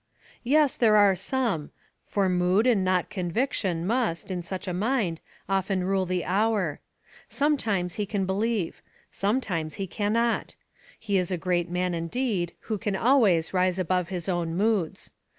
"Yes, 0.43 0.77
there 0.77 0.95
are 0.97 1.15
some; 1.15 1.69
for 2.03 2.27
mood 2.27 2.65
and 2.65 2.83
not 2.83 3.11
conviction 3.11 3.85
must, 3.85 4.31
in 4.31 4.41
such 4.41 4.67
a 4.67 4.73
mind, 4.73 5.21
often 5.47 5.83
rule 5.83 6.07
the 6.07 6.25
hour. 6.25 6.79
Sometimes 7.29 7.97
he 8.01 8.07
can 8.07 8.25
believe; 8.25 8.81
sometimes 9.11 9.75
he 9.75 9.85
cannot: 9.85 10.55
he 10.99 11.19
is 11.19 11.29
a 11.29 11.37
great 11.37 11.69
man 11.69 11.93
indeed 11.93 12.53
who 12.61 12.79
can 12.79 12.95
always 12.95 13.53
rise 13.53 13.77
above 13.77 14.07
his 14.07 14.27
own 14.27 14.57
moods! 14.57 15.11